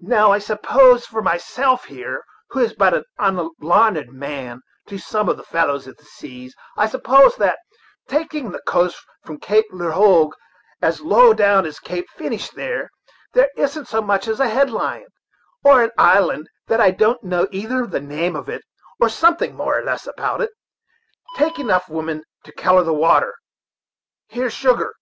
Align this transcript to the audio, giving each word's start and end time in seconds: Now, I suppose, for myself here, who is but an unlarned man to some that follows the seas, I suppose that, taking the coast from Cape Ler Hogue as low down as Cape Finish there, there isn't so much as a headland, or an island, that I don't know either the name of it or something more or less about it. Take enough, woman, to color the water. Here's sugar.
Now, 0.00 0.32
I 0.32 0.38
suppose, 0.38 1.04
for 1.04 1.20
myself 1.20 1.84
here, 1.84 2.24
who 2.48 2.60
is 2.60 2.72
but 2.72 2.94
an 2.94 3.04
unlarned 3.18 4.10
man 4.10 4.62
to 4.86 4.96
some 4.96 5.26
that 5.26 5.44
follows 5.44 5.84
the 5.84 5.94
seas, 6.02 6.56
I 6.78 6.86
suppose 6.86 7.36
that, 7.36 7.58
taking 8.08 8.50
the 8.52 8.62
coast 8.66 8.96
from 9.22 9.38
Cape 9.38 9.66
Ler 9.70 9.90
Hogue 9.90 10.32
as 10.80 11.02
low 11.02 11.34
down 11.34 11.66
as 11.66 11.78
Cape 11.78 12.08
Finish 12.08 12.48
there, 12.48 12.88
there 13.34 13.50
isn't 13.58 13.84
so 13.86 14.00
much 14.00 14.26
as 14.28 14.40
a 14.40 14.48
headland, 14.48 15.04
or 15.62 15.82
an 15.84 15.90
island, 15.98 16.48
that 16.68 16.80
I 16.80 16.90
don't 16.90 17.22
know 17.22 17.46
either 17.50 17.86
the 17.86 18.00
name 18.00 18.34
of 18.34 18.48
it 18.48 18.62
or 18.98 19.10
something 19.10 19.54
more 19.54 19.78
or 19.78 19.82
less 19.84 20.06
about 20.06 20.40
it. 20.40 20.52
Take 21.34 21.58
enough, 21.58 21.86
woman, 21.86 22.24
to 22.44 22.52
color 22.52 22.82
the 22.82 22.94
water. 22.94 23.34
Here's 24.28 24.54
sugar. 24.54 24.94